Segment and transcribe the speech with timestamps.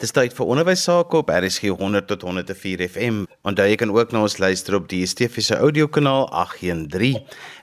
[0.00, 3.16] Dis tyd vir onderwys sake op RSG 100 tot 104 FM.
[3.44, 7.18] Onthou jy kan ook na ons luister op die DSTV se audiokanaal 813.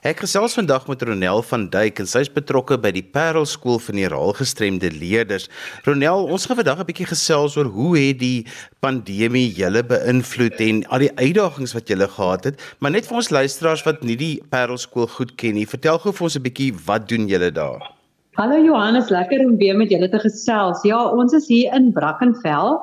[0.06, 3.98] Ek gesels vandag met Ronel van Duyk en sy's betrokke by die Parel skool vir
[3.98, 5.48] neuraalgestremde leerders.
[5.82, 8.46] Ronel, ons gaan vandag 'n bietjie gesels oor hoe het die
[8.78, 13.34] pandemie julle beïnvloed en al die uitdagings wat julle gehad het, maar net vir ons
[13.34, 16.72] luisteraars wat nie die Parel skool goed ken nie, vertel gou vir ons 'n bietjie
[16.86, 17.97] wat doen julle daar?
[18.38, 20.84] Hallo Johannes, lekker om weer met julle te gesels.
[20.86, 22.76] Ja, ons is hier in Brackenfell,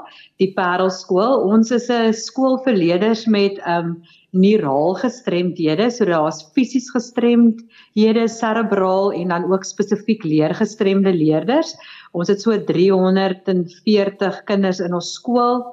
[0.44, 1.46] die Parel skool.
[1.48, 3.94] Ons is 'n skool vir leerders met um
[4.36, 11.72] neuraal gestremdhede, so daar's fisies gestremdhede, serebraal en dan ook spesifiek leergestremde leerders.
[12.12, 15.64] Ons het so 340 kinders in ons skool.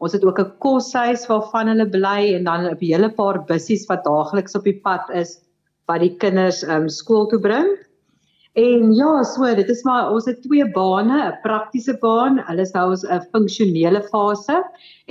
[0.00, 4.04] Ons het ook 'n koshuis waarvan hulle bly en dan 'n hele paar bussies wat
[4.04, 5.42] daagliks op die pad is
[5.86, 7.68] wat die kinders um skool toe bring.
[8.56, 12.72] En ja, so dit is maar ons het twee bane, 'n praktiese baan, hulle is
[12.72, 14.56] nou 'n funksionele fase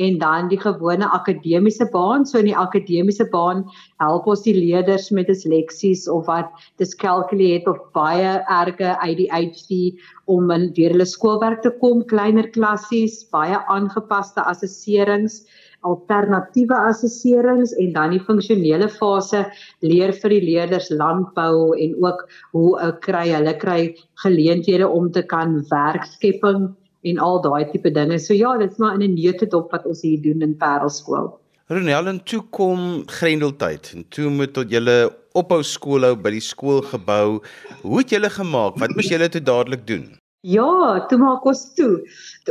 [0.06, 2.26] en dan die gewone akademiese baan.
[2.26, 3.70] So in die akademiese baan
[4.02, 6.50] help ons die leerders met disleksies of wat
[6.82, 9.94] dyskalkulie het of baie erge ADHD
[10.26, 15.46] om deur hulle skoolwerk te kom, kleiner klassies, baie aangepaste assesserings
[15.90, 19.46] alternatiewe assesserings en dan die funksionele fase
[19.86, 22.26] leer vir die leerders landbou en ook
[22.58, 23.80] hoe uh, kry hulle kry
[24.24, 26.70] geleenthede om te kan werkskepping
[27.06, 28.20] en al daai tipe dinge.
[28.20, 31.34] So ja, dit's maar in 'n neutedop wat ons hier doen in Parelskool.
[31.68, 37.42] Ronel en toe kom Grendeltyd en toe moet tot julle ophou skoolhou by die skoolgebou.
[37.82, 38.78] Hoe het julle gemaak?
[38.80, 40.06] Wat moes julle toe dadelik doen?
[40.46, 42.04] Ja, toe maak ons toe.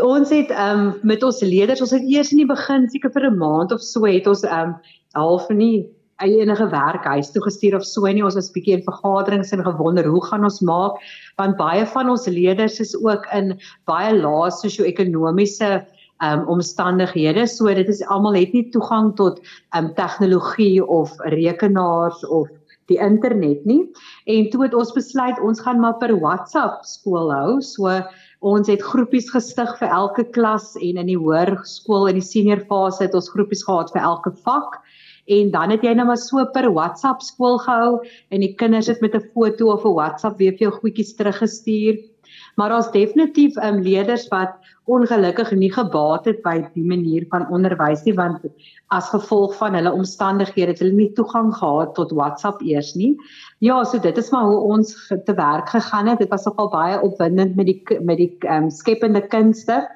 [0.02, 3.28] Ons het ehm um, met ons leerders, ons het eers in die begin seker vir
[3.30, 4.72] 'n maand of so het ons ehm um,
[5.14, 5.86] half nie
[6.18, 8.24] enige werk huis toe gestuur of so nie.
[8.24, 10.98] Ons was bietjie in vergaderings en gewonder hoe gaan ons maak
[11.38, 13.54] want baie van ons leerders is ook in
[13.86, 15.86] baie lae sosio-ekonomiese
[16.22, 17.46] um, omstandighede.
[17.46, 19.40] So dit is almal het nie toegang tot
[19.76, 22.48] um, tegnologie of rekenaars of
[22.90, 23.80] die internet nie.
[24.26, 27.60] En toe het ons besluit ons gaan maar per WhatsApp skool hou.
[27.64, 27.90] So
[28.44, 33.06] ons het groepies gestig vir elke klas en in die hoërskool in die senior fase
[33.06, 34.80] het ons groepies gehad vir elke vak.
[35.32, 39.00] En dan het jy nou maar so per WhatsApp skool gehou en die kinders het
[39.00, 42.13] met 'n foto of 'n WhatsApp weer vir jou goedjies teruggestuur.
[42.54, 44.54] Maar daar's definitief um, leerders wat
[44.84, 48.44] ongelukkig nie gebaat het by die manier van onderwys nie want
[48.92, 53.14] as gevolg van hulle omstandighede het hulle nie toegang gehad tot WhatsApp eers nie.
[53.64, 56.20] Ja, so dit is maar hoe ons te werk gegaan het.
[56.20, 59.86] Dit was nogal baie opwindend met die met die um, skepende kunste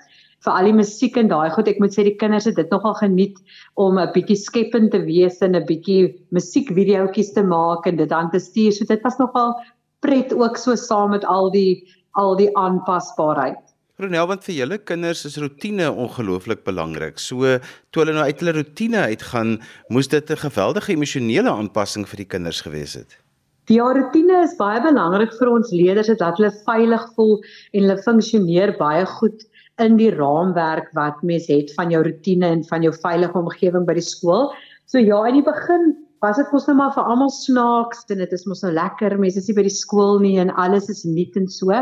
[0.46, 1.68] vir al die musiek en daai goed.
[1.68, 3.38] Ek moet sê die kinders het dit nogal geniet
[3.74, 8.30] om 'n bietjie skepend te wees en 'n bietjie musiekvideoetjies te maak en dit dan
[8.30, 8.72] te stuur.
[8.72, 9.54] So dit was nogal
[10.00, 13.68] pret ook so saam met al die al die aanpasbaarheid.
[13.98, 17.18] Ronel, want vir julle kinders is rotine ongelooflik belangrik.
[17.18, 17.56] So
[17.90, 19.58] toe hulle nou uit hulle rotine uitgaan,
[19.90, 23.18] moes dit 'n geweldige emosionele aanpassing vir die kinders gewees het.
[23.66, 27.42] Die rotine is baie belangrik vir ons leerders dat hulle veilig voel
[27.72, 29.42] en hulle funksioneer baie goed
[29.82, 33.98] in die raamwerk wat mens het van jou rotine en van jou veilige omgewing by
[33.98, 34.54] die skool.
[34.86, 38.32] So ja, in die begin was dit mos nou maar vir almal snaaks en dit
[38.34, 41.36] is mos nou lekker mense is nie by die skool nie en alles is nuut
[41.38, 41.74] en so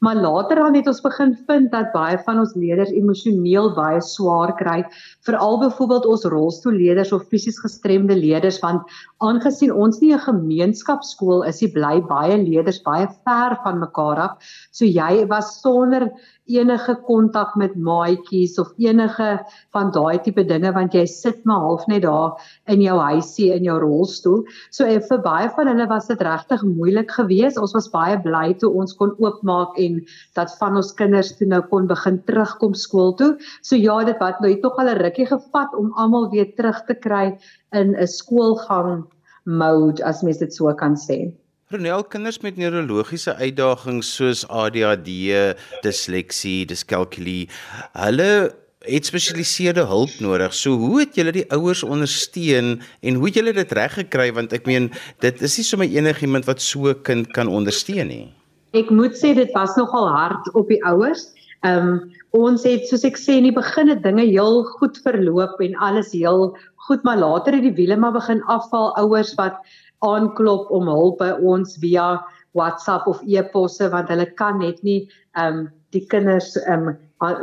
[0.00, 4.54] maar later dan het ons begin vind dat baie van ons leerders emosioneel baie swaar
[4.58, 4.78] kry
[5.28, 8.82] veral byvoorbeeld ons rolstoelleerders of fisies gestremde leerders want
[9.24, 14.32] aangesien ons nie 'n gemeenskapskool is nie bly baie leerders baie ver van mekaar af
[14.70, 16.10] so jy was sonder
[16.46, 19.28] enige kontak met maatjies of enige
[19.74, 22.38] van daai tipe dinge want jy sit maar half net daar
[22.72, 24.44] in jou huisie in jou rolstoel.
[24.70, 27.58] So eh, vir baie van hulle was dit regtig moeilik geweest.
[27.58, 29.78] Ons was baie bly toe ons kon oopmaak
[30.38, 33.32] dat van ons kinders toe nou kon begin terugkom skool toe.
[33.62, 36.84] So ja, dit wat nou het tog al 'n rukkie gevat om almal weer terug
[36.86, 37.38] te kry
[37.72, 39.06] in 'n skoolgang
[39.44, 41.32] mode as mens dit so kan sê.
[41.70, 45.08] Ronel kinders met neurologiese uitdagings soos ADHD,
[45.82, 47.48] disleksie, diskalkulie,
[47.92, 48.54] hulle
[48.86, 50.54] het spesialiseerde hulp nodig.
[50.54, 54.54] So hoe het julle die ouers ondersteun en hoe het julle dit reg gekry want
[54.54, 54.92] ek meen
[55.24, 58.32] dit is nie sommer enigiemand wat so 'n kind kan ondersteun nie.
[58.74, 61.32] Ek moet sê dit was nogal hard op die ouers.
[61.62, 61.98] Ehm um,
[62.36, 66.10] ons het soos ek sê in die begin het dinge heel goed verloop en alles
[66.12, 66.50] heel
[66.86, 69.56] goed, maar later het die wiele maar begin afval ouers wat
[70.04, 72.18] aanklop om hulp by ons via
[72.56, 76.96] WhatsApp of e-posse want hulle kan net nie ehm um, die kinders ehm um,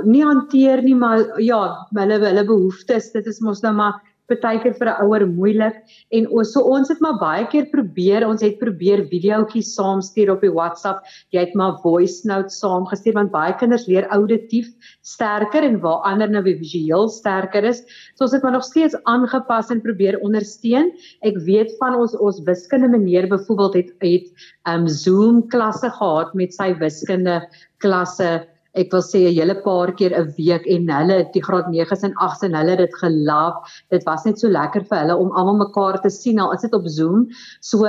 [0.06, 1.62] nie hanteer nie maar ja
[1.98, 4.02] hulle hulle behoeftes dit is mos nou maar
[4.41, 5.75] baie keer vir 'n ouer moeilik.
[6.12, 10.51] En so ons het maar baie keer probeer ons het probeer videoetjies saamstuur op die
[10.51, 11.03] WhatsApp.
[11.31, 14.68] Jy het maar voice notes saamgestuur want baie kinders leer auditief
[15.01, 17.83] sterker en waar ander nou visueel sterker is.
[18.15, 20.91] So ons het maar nog steeds aangepas en probeer ondersteun.
[21.21, 24.31] Ek weet van ons ons wiskunde meneer byvoorbeeld het het
[24.65, 27.41] um Zoom klasse gehad met sy wiskunde
[27.83, 32.04] klasse ek wil sê 'n hele paar keer 'n week en hulle die graad 9s
[32.04, 33.74] en 8s en hulle het dit gelief.
[33.92, 36.36] Dit was net so lekker vir hulle om almal mekaar te sien.
[36.36, 37.28] Nou is dit op Zoom.
[37.62, 37.86] So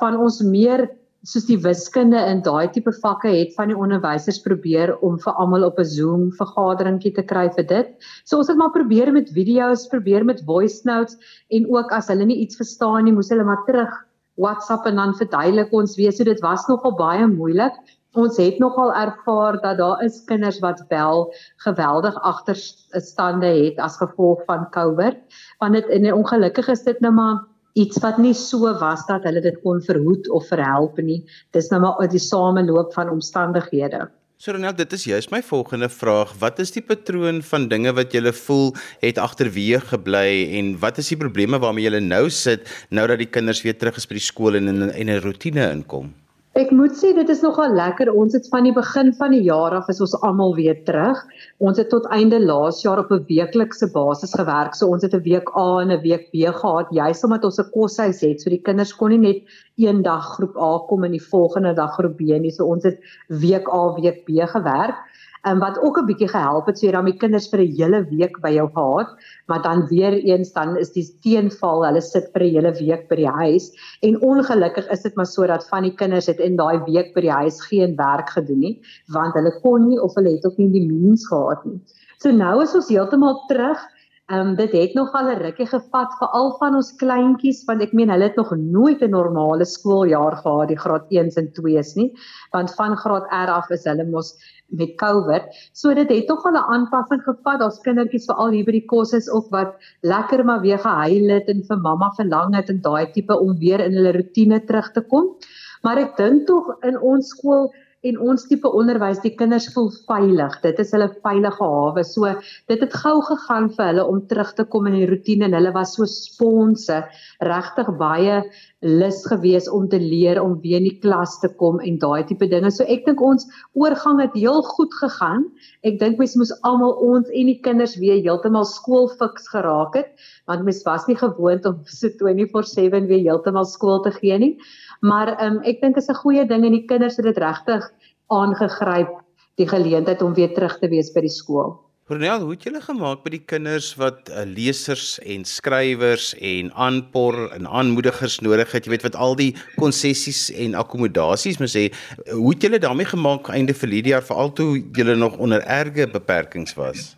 [0.00, 0.88] van ons meer
[1.26, 5.64] soos die wiskunde in daai tipe vakke het van die onderwysers probeer om vir almal
[5.64, 7.88] op 'n Zoom vergaderingkie te kry vir dit.
[8.24, 11.16] So ons het maar probeer met video's, probeer met voice notes
[11.50, 13.90] en ook as hulle nie iets verstaan nie, moes hulle maar terug
[14.36, 16.12] WhatsApp en dan verduidelik ons weer.
[16.12, 17.74] So dit was nogal baie moeilik
[18.16, 24.44] ons het nogal ervaar dat daar is kinders wat wel geweldig agterstande het as gevolg
[24.46, 25.16] van COVID
[25.58, 29.40] want dit en ongelukkig is dit nou maar iets wat nie so was dat hulle
[29.40, 34.08] dit kon verhoed of verhelp nie dis nou maar die sameloop van omstandighede
[34.38, 36.30] So Ronel, dit is juist my volgende vraag.
[36.38, 38.68] Wat is die patroon van dinge wat jy voel
[39.02, 43.26] het agterweë gebly en wat is die probleme waarmee jy nou sit nou dat die
[43.26, 46.14] kinders weer terug is by die skool en in 'n rotine inkom?
[46.58, 48.08] Ek moet sê dit is nogal lekker.
[48.10, 51.20] Ons het van die begin van die jaar af is ons almal weer terug.
[51.62, 54.74] Ons het tot einde laas jaar op 'n weeklikse basis gewerk.
[54.74, 57.70] So ons het 'n week A en 'n week B gehad, juis omdat ons 'n
[57.70, 58.40] koshuis het.
[58.40, 59.42] So die kinders kon nie net
[59.76, 62.50] een dag groep A kom en die volgende dag groep B nie.
[62.50, 64.98] So ons het week A, week B gewerk
[65.42, 68.00] en wat ook 'n bietjie gehelp het, so jy dan die kinders vir 'n hele
[68.10, 69.08] week by jou gehad,
[69.46, 73.16] maar dan weer eens dan is die teenval, hulle sit vir 'n hele week by
[73.16, 73.70] die huis
[74.02, 77.20] en ongelukkig is dit maar so dat van die kinders het in daai week by
[77.20, 80.70] die huis geen werk gedoen nie, want hulle kon nie of hulle het ook nie
[80.70, 81.80] die means gehad nie.
[82.18, 83.78] So nou is ons heeltemal terug
[84.28, 87.82] Ehm um, dit het nog al 'n rukkie gevat vir al van ons kleintjies want
[87.82, 91.94] ek meen hulle het nog nooit 'n normale skooljaar gehad die graad 1s en 2s
[91.96, 92.10] nie
[92.52, 94.34] want van graad R af is hulle mos
[94.68, 95.42] met COVID.
[95.72, 97.58] So dit het tog al 'n aanpassing gevat.
[97.58, 101.48] Daar's kindertjies veral hier by die kos is ook wat lekker maar weer gehuil het
[101.48, 105.00] en vir mamma verlang het en daai tipe om weer in hulle rotine terug te
[105.00, 105.36] kom.
[105.82, 107.72] Maar ek dink tog in ons skool
[108.06, 110.54] en ons tipe onderwys die kinders voel veilig.
[110.62, 112.04] Dit is hulle veilige hawe.
[112.06, 112.30] So
[112.70, 115.72] dit het gou gegaan vir hulle om terug te kom in die rotine en hulle
[115.74, 117.00] was so sponse,
[117.42, 118.42] regtig baie
[118.86, 122.46] lus gewees om te leer om weer in die klas te kom en daai tipe
[122.46, 122.70] dinge.
[122.70, 125.48] So ek dink ons oorgang het heel goed gegaan.
[125.82, 130.14] Ek dink mens moes almal ons en die kinders weer heeltemal skoolfiks geraak het
[130.48, 134.54] want mens was nie gewoond om so 24/7 weer heeltemal skool te gee nie.
[135.00, 137.90] Maar um, ek dink is 'n goeie ding en die kinders het dit regtig
[138.26, 139.20] aangegryp
[139.56, 141.78] die geleentheid om weer terug te wees by die skool.
[142.08, 147.36] Cornel, hoe het julle gemaak by die kinders wat uh, lesers en skrywers en aanpor
[147.52, 148.86] en aanmoedigers nodig het?
[148.86, 151.84] Jy weet wat al die konsessies en akkommodasies moet sê.
[152.32, 156.72] Hoe het julle daarmee gemaak einde vir jaar veral toe julle nog onder erge beperkings
[156.80, 157.12] was?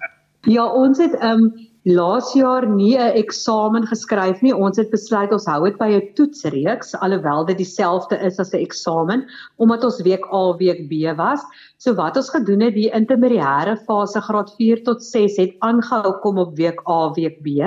[0.50, 4.52] Ja, ons het ehm um, laas jaar nie 'n eksamen geskryf nie.
[4.52, 8.60] Ons het besluit ons hou dit by 'n toetsreeks alhoewel dit dieselfde is as 'n
[8.60, 9.26] eksamen
[9.58, 11.40] omdat ons week A week B was.
[11.78, 16.38] So wat ons gedoen het die intermediêre fase graad 4 tot 6 het aangehou kom
[16.38, 17.64] op week A week B.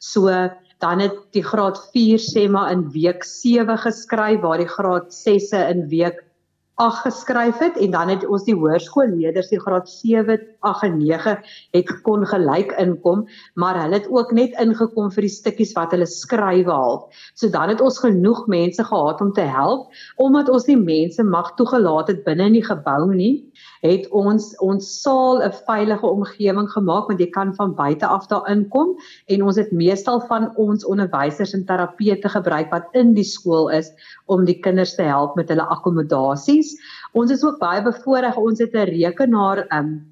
[0.00, 0.28] So
[0.80, 5.68] dan het die graad 4 sê maar in week 7 geskryf waar die graad 6se
[5.70, 6.24] in week
[6.82, 11.34] 8 geskryf het en dan het ons die hoërskoolleerders die graad 7, 8 en 9
[11.76, 16.08] het kon gelyk inkom, maar hulle het ook net ingekom vir die stukkies wat hulle
[16.10, 16.98] skryf haal.
[17.38, 21.54] So dan het ons genoeg mense gehad om te help omdat ons nie mense mag
[21.54, 23.34] toegelaat het binne in die gebou nie
[23.84, 28.48] het ons ons saal 'n veilige omgewing gemaak want jy kan van buite af daar
[28.50, 28.96] inkom
[29.28, 33.92] en ons het meestal van ons onderwysers en terapeute gebruik wat in die skool is
[34.26, 35.68] om die kinders te help met hulle
[36.64, 36.80] akkommodasies.
[37.14, 40.02] Ons is ook baie bevoordeel ons het 'n rekenaar um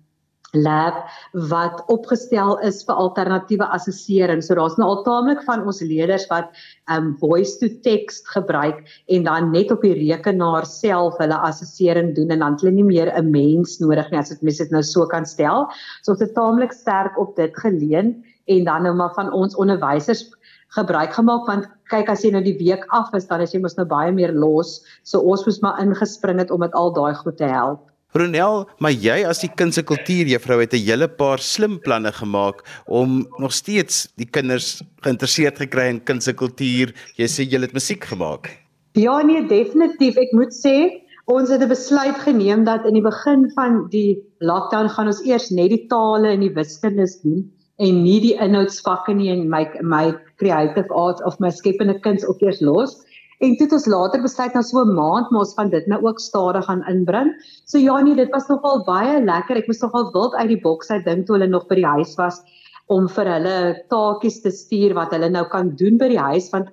[0.54, 4.42] lab wat opgestel is vir alternatiewe assessering.
[4.42, 6.50] So daar's nou al taamlik van ons leerders wat
[6.90, 12.30] um voice to text gebruik en dan net op die rekenaar self hulle assessering doen
[12.30, 15.06] en dan hulle nie meer 'n mens nodig nie as dit mens dit nou so
[15.06, 15.70] kan stel.
[16.02, 20.30] So ons het taamlik sterk op dit geleen en dan nou maar van ons onderwysers
[20.76, 23.76] gebruik gemaak want kyk as jy nou die week af is dan is jy mos
[23.76, 24.80] nou baie meer los.
[25.04, 27.88] So ons moes maar ingespring het om dit al daai goed te help.
[28.12, 32.60] Ronel, maar jy as die kind se kultuurjuffrou het 'n hele paar slim planne gemaak
[32.86, 36.92] om nog steeds die kinders geïnteresseerd gekry in kind se kultuur.
[37.16, 38.50] Jy sê jy het musiek gemaak.
[38.94, 40.16] Ja nee, definitief.
[40.16, 44.88] Ek moet sê ons het 'n besluit geneem dat in die begin van die lockdown
[44.88, 47.48] gaan ons eers net die tale en die wiskundes doen
[47.82, 50.12] en nie die inhoudsvakke nie en my my
[50.42, 53.00] creative arts of my skepende kuns ook eers los.
[53.42, 56.00] En toe het ons later besluit na so 'n maand maar ons van dit nou
[56.06, 57.32] ook stadig gaan inbring.
[57.66, 59.56] So ja nee, dit was nogal baie lekker.
[59.56, 62.14] Ek moes nogal wild uit die boks uit dink toe hulle nog by die huis
[62.16, 62.42] was
[62.86, 63.56] om vir hulle
[63.90, 66.68] taakies te stuur wat hulle nou kan doen by die huis want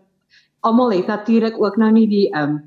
[0.68, 2.62] almal het natuurlik ook nou nie die ehm um,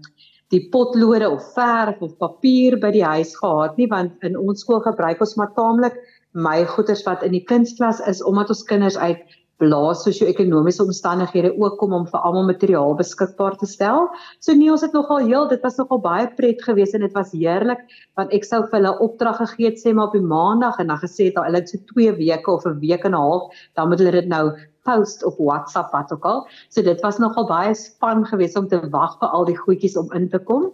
[0.52, 4.82] die potlode of verf of papier by die huis gehad nie want in ons skool
[4.84, 5.96] gebruik ons maar taamlik
[6.32, 9.20] my goeders wat in die kunstklas is omdat ons kinders uit
[9.62, 14.08] blaas sosio-ekonomiese omstandighede ook kom om vir almal materiaal beskikbaar te stel.
[14.42, 17.30] So nee, ons het nogal heel, dit was nogal baie pret geweest en dit was
[17.36, 17.84] heerlik
[18.18, 21.00] want ek sou vir hulle opdrag gegee het sê maar op die maandag en dan
[21.04, 24.02] gesê het hulle het so 2 weke of 'n week en 'n half, dan moet
[24.02, 24.44] hulle dit nou
[24.84, 26.46] post op WhatsApp wat ook al.
[26.68, 30.12] So dit was nogal baie span geweest om te wag vir al die goedjies om
[30.12, 30.72] in te kom.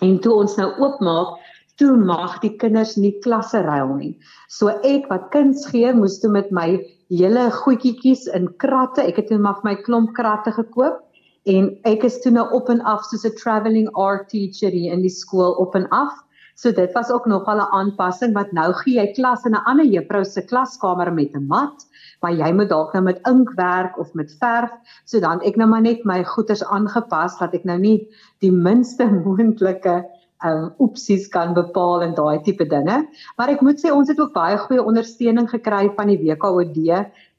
[0.00, 1.36] En toe ons nou oopmaak,
[1.80, 4.14] toe mag die kinders nie klasse ruil nie.
[4.52, 6.68] So ek wat kuns gee, moes toe met my
[7.10, 9.02] hele goedjies in kratte.
[9.02, 11.00] Ek het toe maar my klomp kratte gekoop
[11.48, 15.02] en ek is toe nou op en af soos 'n travelling art teacher hier in
[15.02, 16.12] die skool op en af.
[16.54, 19.86] So dit was ook nog 'n aanpassing wat nou gee jy klas in 'n ander
[19.86, 21.86] juffrou se klaskamer met 'n mat,
[22.20, 24.70] maar jy moet dalk nou met ink werk of met verf,
[25.04, 28.08] so dan ek nou maar net my goeders aangepas dat ek nou nie
[28.40, 30.04] die minste moontlike
[30.46, 32.96] um opsies kan bepaal en daai tipe dinge.
[33.36, 36.80] Maar ek moet sê ons het ook baie goeie ondersteuning gekry van die WKOD.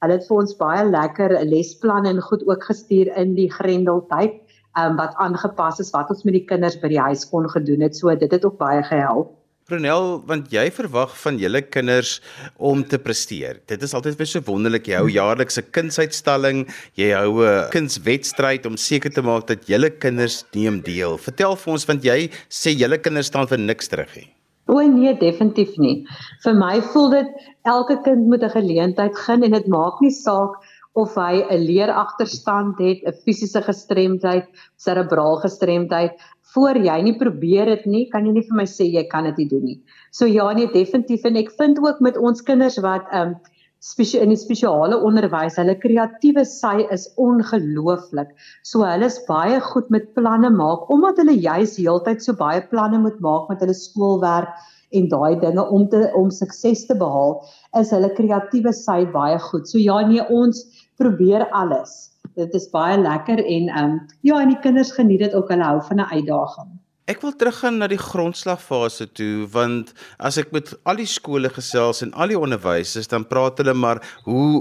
[0.02, 4.40] Hulle het vir ons baie lekker lesplanne en goed ook gestuur in die Grendeltyd
[4.80, 7.96] um wat aangepas is wat ons met die kinders by die huis kon gedoen het.
[7.96, 9.34] So dit het ook baie gehelp.
[9.72, 12.18] Ronel, want jy verwag van julle kinders
[12.58, 13.60] om te presteer.
[13.70, 14.90] Dit is altyd vir so wonderlik.
[14.90, 19.90] Jy hou jaarliks 'n kindsuitstalling, jy hou 'n kindswedstryd om seker te maak dat julle
[19.90, 21.18] kinders neem deel.
[21.18, 24.28] Vertel vir ons want jy sê julle kinders staan vir niks terug nie.
[24.68, 26.06] O nee, definitief nie.
[26.44, 30.54] Vir my voel dit elke kind moet 'n geleentheid gun en dit maak nie saak
[30.94, 34.46] of hy 'n leeragterstand het, 'n fisiese gestremdheid,
[34.76, 36.18] cerebraal gestremdheid,
[36.54, 39.38] voor jy nie probeer dit nie, kan jy nie vir my sê jy kan dit
[39.38, 39.80] nie doen nie.
[40.10, 43.40] So ja, nee, definitief en ek vind ook met ons kinders wat ehm um,
[43.82, 48.28] spesiaal in spesiale onderwys, hulle kreatiewe sy is ongelooflik.
[48.62, 53.00] So hulle is baie goed met planne maak omdat hulle juis heeltyd so baie planne
[53.02, 54.54] moet maak met hulle skoolwerk
[54.92, 57.40] en daai dinge om te om sukses te behaal,
[57.80, 59.66] is hulle kreatiewe sy baie goed.
[59.66, 60.62] So ja, nee, ons
[61.02, 65.34] probeer alles dit is baie lekker en ehm um, ja, en die kinders geniet dit
[65.34, 66.70] ook hulle hou van 'n uitdaging.
[67.10, 69.88] Ek wil teruggaan na die grondslagfase toe want
[70.22, 73.98] as ek met al die skole gesels en al die onderwysers dan praat hulle maar
[74.22, 74.60] hoe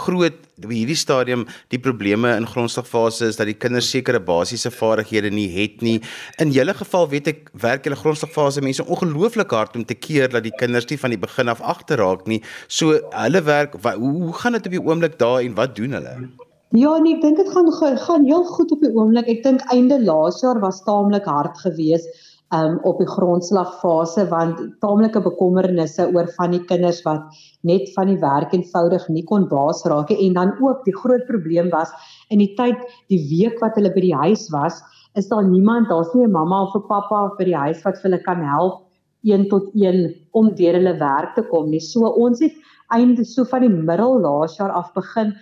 [0.00, 1.42] groot by hierdie stadium
[1.74, 5.98] die probleme in grondslagfase is dat die kinders sekere basiese vaardighede nie het nie.
[6.40, 10.46] In julle geval weet ek werk julle grondslagfase mense ongelooflik hard om te keer dat
[10.46, 12.40] die kinders nie van die begin af agterraak nie.
[12.72, 16.16] So hulle werk hoe gaan dit op die oomblik daar en wat doen hulle?
[16.72, 17.66] Ja, nee, ek dink dit gaan
[18.00, 19.26] gaan heel goed op die oomblik.
[19.28, 22.08] Ek dink einde laas jaar was taamlik hard geweest
[22.52, 27.38] um op die grondslagfase want taamlike bekommernisse oor van die kinders wat
[27.68, 31.70] net van die werk eenvoudig nie kon baas raak en dan ook die groot probleem
[31.72, 31.92] was
[32.28, 32.80] in die tyd
[33.12, 34.82] die week wat hulle by die huis was
[35.16, 38.10] is daar niemand daar's nie 'n mamma of 'n pappa by die huis wat vir
[38.10, 38.84] hulle kan help
[39.24, 42.52] een tot een om deur hulle werk te kom nie so ons het
[42.92, 45.32] einde so van die middel laas jaar af begin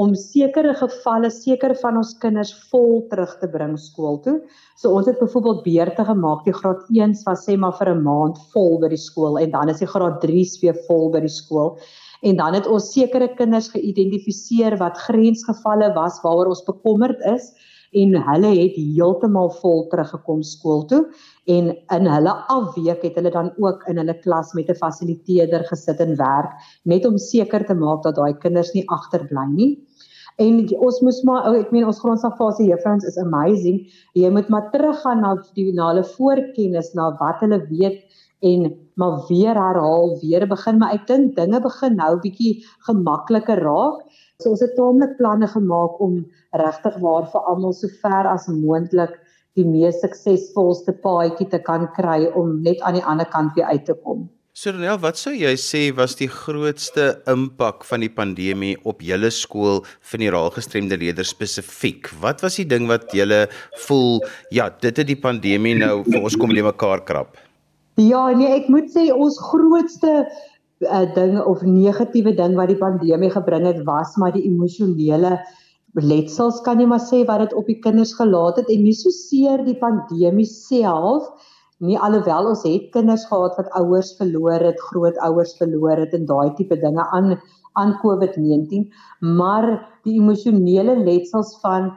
[0.00, 4.38] om sekere gevalle seker van ons kinders vol terug te bring skool toe.
[4.80, 6.44] So ons het byvoorbeeld beurte gemaak.
[6.46, 9.68] Die graad 1s was sê maar vir 'n maand vol by die skool en dan
[9.68, 11.76] is die graad 3s weer vol by die skool.
[12.22, 17.52] En dan het ons sekere kinders geïdentifiseer wat grensgevalle was waaroor ons bekommerd is
[17.92, 21.00] en hulle het heeltemal vol teruggekom skool toe
[21.50, 26.00] en in hulle afweek het hulle dan ook in hulle klas met 'n fasiliteerder gesit
[26.00, 26.52] en werk
[26.84, 29.72] net om seker te maak dat daai kinders nie agterbly nie.
[30.40, 33.82] En ons moes maar ek meen ons grondslagfase juffrouens is amazing.
[34.16, 38.00] Jy moet maar teruggaan na die na hulle voorkennis, na wat hulle weet
[38.50, 38.70] en
[39.00, 42.54] maar weer herhaal, weer begin, maar ek dink dinge begin nou bietjie
[42.88, 44.00] gemakliker raak.
[44.40, 46.22] So ons het taamlik planne gemaak om
[46.56, 49.18] regtig waar vir almal so ver as moontlik
[49.58, 53.84] die mees suksesvolste paadjie te kan kry om net aan die ander kant weer uit
[53.88, 54.28] te kom.
[54.50, 59.84] Soronel, wat sou jy sê was die grootste impak van die pandemie op julle skool
[60.10, 62.10] van die raalgestremde leerders spesifiek?
[62.18, 63.44] Wat was die ding wat julle
[63.84, 64.18] voel,
[64.50, 67.38] ja, dit het die pandemie nou vir ons kom lê mekaar krap?
[68.02, 73.30] Ja, nee, ek moet sê ons grootste uh, ding of negatiewe ding wat die pandemie
[73.30, 75.36] gebring het was maar die emosionele
[76.02, 79.14] letsels kan jy maar sê wat dit op die kinders gelaat het en nie so
[79.14, 81.30] seer die pandemie self
[81.80, 86.76] alhoewel ons het kinders gehad wat ouers verloor het, grootouers verloor het en daai tipe
[86.80, 87.40] dinge aan
[87.78, 88.88] aan COVID-19,
[89.20, 89.66] maar
[90.02, 91.92] die emosionele letsels van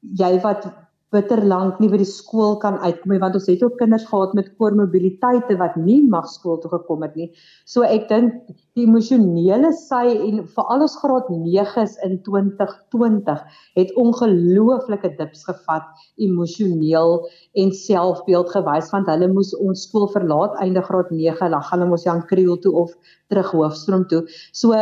[0.00, 0.68] jy wat
[1.16, 4.34] bitter lank nie by die skool kan uitkom nie want ons het ook kinders gehad
[4.38, 7.30] met koormobiliteite wat nie mag skool toe gekom het nie.
[7.64, 13.42] So ek dink die emosionele sy en veral ons graad 9s in 2020
[13.80, 17.18] het ongelooflike dips gevat emosioneel
[17.62, 21.90] en selfbeeld gewys want hulle moes ons skool verlaat einde graad 9 hulle gaan hulle
[21.94, 22.94] mos Jan Kriel toe of
[23.32, 24.24] terug hoofstroom toe.
[24.52, 24.76] So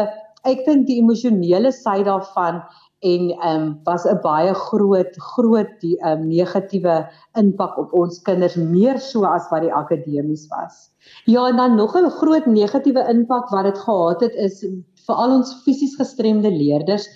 [0.44, 2.60] ek dink die emosionele sy daarvan
[3.04, 6.96] en ehm um, was 'n baie groot groot die ehm um, negatiewe
[7.42, 10.90] impak op ons kinders meer so as wat die akademies was.
[11.26, 14.64] Ja, en dan nog 'n groot negatiewe impak wat dit gehad het is
[15.06, 17.08] vir al ons fisies gestremde leerders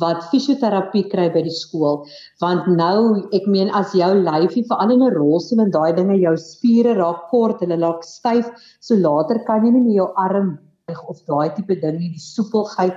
[0.00, 2.06] wat fisioterapie kry by die skool
[2.40, 6.36] want nou ek meen as jou lyfie veral in 'n rolstoel en daai dinge jou
[6.36, 8.48] spiere raak kort hulle raak styf
[8.80, 10.58] so later kan jy nie met jou arm
[11.08, 12.96] of daai tipe ding nie die soepelheid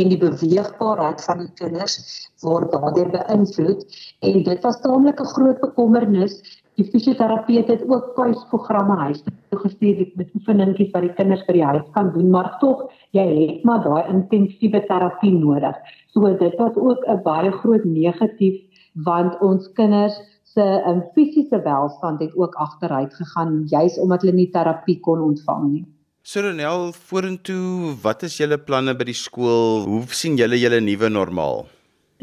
[0.00, 1.96] en die beweegbaarheid van die kinders
[2.42, 3.84] word daardeur beïnvloed.
[4.26, 6.42] En dit was taamlik 'n groot bekommernis.
[6.74, 11.64] Die fisioterapeut het ook tuisprogramme huis toe gestuur met oefeningetjies wat die kinders by die
[11.64, 15.76] huis kan doen maar tog jy het maar daai intensiewe terapie nodig.
[16.12, 18.56] So dit was ook 'n baie groot negatief
[19.04, 24.50] want ons kinders se um, fisiese welstand het ook agteruit gegaan juis omdat hulle nie
[24.50, 25.93] terapie kon ontvang nie
[26.24, 29.82] Soronel, vorentoe, wat is julle planne by die skool?
[29.84, 31.66] Hoe sien julle julle nuwe normaal?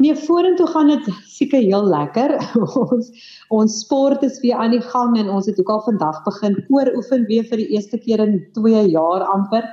[0.02, 2.34] Nee, vorentoe gaan dit seker heel lekker.
[2.82, 3.12] ons
[3.54, 6.90] ons sport is weer aan die gang en ons het ook al vandag begin koor
[6.98, 9.70] oefen weer vir die eerste keer in 2 jaar amper.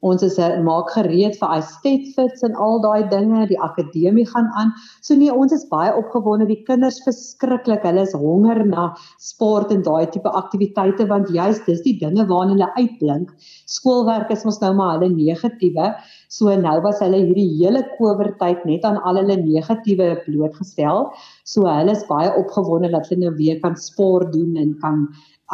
[0.00, 4.48] Ons is er, maak gereed vir Estet Fits en al daai dinge, die akademie gaan
[4.56, 4.72] aan.
[5.04, 6.46] So nee, ons is baie opgewonde.
[6.48, 7.84] Die kinders verskriklik.
[7.84, 8.86] Hulle is honger na
[9.20, 13.34] sport en daai tipe aktiwiteite want juist dis die dinge waarna hulle uitblink.
[13.68, 15.92] Skoolwerk is mos nou maar hulle negatiewe.
[16.30, 21.08] So nou was hulle hierdie hele kowertyd net aan al hulle negatiewe blootgestel.
[21.42, 25.08] So hulle is baie opgewonde dat hulle nou weer kan sport doen en kan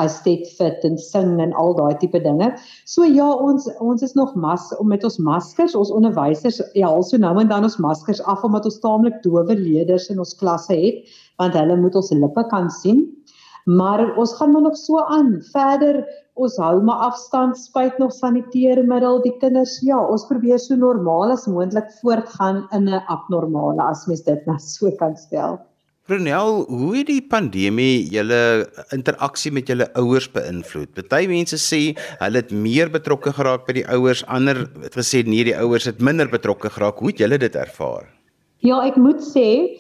[0.05, 2.51] estet fit en sing en al daai tipe dinge.
[2.85, 7.33] So ja, ons ons is nog mas met ons maskers, ons onderwysers ja, also nou
[7.41, 11.57] en dan ons maskers af omdat ons taamlik dowe leerders in ons klasse het, want
[11.57, 13.07] hulle moet ons lippe kan sien.
[13.67, 15.43] Maar ons gaan maar nog so aan.
[15.53, 16.05] Verder
[16.37, 21.47] ons hou maar afstand, spuit nog saniteermiddel, die kinders ja, ons probeer so normaal as
[21.49, 25.59] moontlik voortgaan in 'n abnormale as mens dit nou so kan stel.
[26.07, 30.93] Ronel, hoe het die pandemie julle interaksie met julle ouers beïnvloed?
[30.95, 35.43] Party mense sê hulle het meer betrokke geraak by die ouers, ander het gesê nee,
[35.43, 36.99] die ouers het minder betrokke geraak.
[36.99, 38.07] Hoe het julle dit ervaar?
[38.63, 39.75] Ja, ek moet sê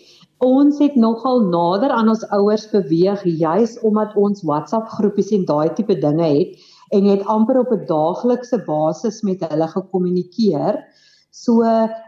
[0.45, 5.73] ons het nogal nader aan ons ouers beweeg juis omdat ons WhatsApp groepies en daai
[5.75, 10.85] tipe dinge het en jy het amper op 'n daaglikse basis met hulle gekommunikeer.
[11.31, 11.63] So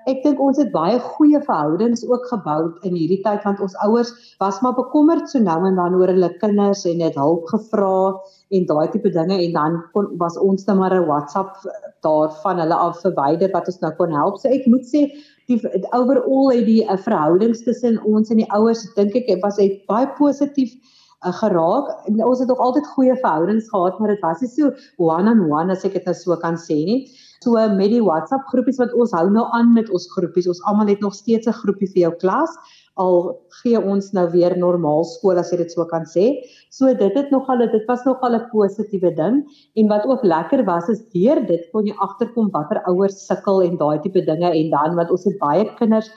[0.07, 4.13] ek dink ons het baie goeie verhoudings ook gebou in hierdie tyd want ons ouers
[4.41, 8.17] was maar bekommerd so nou en dan oor hulle kinders en het hulp gevra
[8.51, 11.57] en daai tipe dinge en dan kon was ons net maar 'n WhatsApp
[12.03, 14.39] daarvan hulle af verwyder wat ons nou kon help.
[14.39, 15.13] So ek moet sê
[15.49, 15.59] die
[15.97, 20.09] overall het die uh, verhoudings tussen ons en die ouers dink ek was het baie
[20.19, 20.75] positief
[21.25, 21.89] uh, geraak.
[22.11, 25.47] En ons het nog altyd goeie verhoudings gehad, maar dit was nie so one on
[25.49, 27.01] one as ek dit nou so kan sê nie.
[27.45, 30.51] So met die WhatsApp groepies wat ons hou nou aan met ons groepies.
[30.51, 32.51] Ons almal het nog steeds 'n groepie vir jou klas
[33.03, 33.19] al
[33.61, 36.27] gee ons nou weer normaal skool as jy dit so kan sê.
[36.75, 39.45] So dit het nogal dit was nogal 'n positiewe ding
[39.77, 43.79] en wat ook lekker was is deur dit kon jy agterkom watter ouers sukkel en
[43.79, 46.11] daai tipe dinge en dan wat ons het baie kinders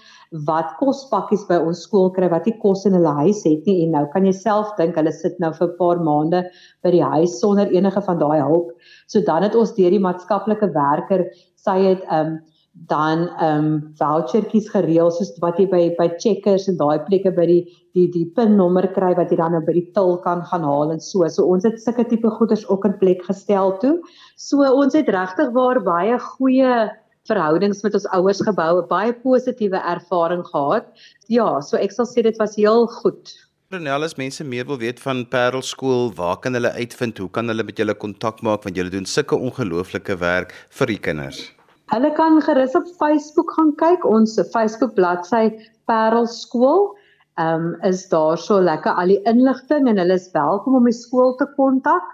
[0.48, 3.92] wat kospakkies by ons skool kry wat nie kos in hulle huis het nie en
[3.92, 6.44] nou kan jy self dink hulle sit nou vir 'n paar maande
[6.84, 8.72] by die huis sonder enige van daai hulp.
[9.08, 12.40] So dan het ons deur die maatskaplike werker sy het um
[12.72, 17.46] dan ehm um, vouchertjies gereël soos wat jy by by checkers en daai plekke by
[17.50, 17.62] die
[17.98, 21.04] die die pinnommer kry wat jy dan nou by die til kan gaan haal en
[21.04, 21.28] so.
[21.28, 24.00] So ons het sulke tipe goederes ook in plek gestel toe.
[24.38, 26.90] So ons het regtig waar baie goeie
[27.30, 30.88] verhoudings met ons ouers gebou, baie positiewe ervaring gehad.
[31.28, 33.36] Ja, so ek sal sê dit was heel goed.
[33.72, 37.20] Renel, as mense meer wil weet van Parel skool, waar kan hulle uitvind?
[37.24, 41.00] Hoe kan hulle met julle kontak maak want julle doen sulke ongelooflike werk vir die
[41.00, 41.50] kinders?
[41.92, 44.06] Hulle kan gerus op Facebook gaan kyk.
[44.08, 45.50] Ons Facebook bladsy
[45.92, 46.94] Parel skool.
[47.40, 50.96] Ehm um, is daar so lekker al die inligting en hulle is welkom om die
[50.96, 52.06] skool te kontak.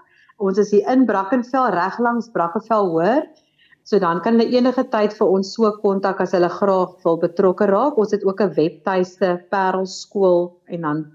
[0.42, 3.22] Ons is hier in Brackenfell reg langs Brackenfell hoor.
[3.86, 7.70] So dan kan hulle enige tyd vir ons so kontak as hulle graag wil betrokke
[7.70, 8.02] raak.
[8.02, 11.06] Ons het ook 'n webtuiste Parelskool en dan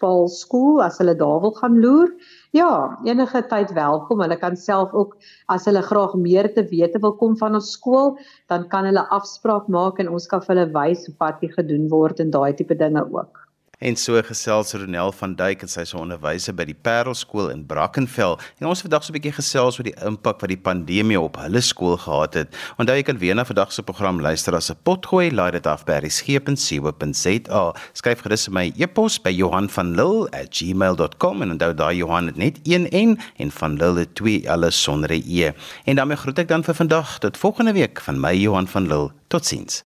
[0.00, 2.14] /Paulskool as hulle daar wil gaan loer.
[2.52, 4.20] Ja, enige tyd welkom.
[4.20, 5.14] Hulle kan self ook
[5.54, 8.10] as hulle graag meer te wete wil kom van ons skool,
[8.52, 12.20] dan kan hulle afspraak maak en ons kan vir hulle wys wat hier gedoen word
[12.20, 13.40] en daai tipe dinge ook.
[13.82, 18.36] En so gesels Ronel van Duyk en sy se onderwyser by die Parelskool in Brackenfell.
[18.60, 21.60] En ons vandag so 'n bietjie gesels oor die impak wat die pandemie op hulle
[21.60, 22.54] skool gehad het.
[22.78, 25.84] Onthou jy kan weer na vandag se program luister as 'n potgooi, laai dit af
[25.84, 27.74] by resgep.co.za.
[27.92, 32.86] Skryf gerus my e-pos by Johan van Lille@gmail.com en onthou daai Johan het net een
[32.92, 35.52] N en van Lille twee alles sonder 'n E.
[35.86, 39.10] En daarmee groet ek dan vir vandag tot volgende week van my Johan van Lille.
[39.28, 39.82] Totsiens.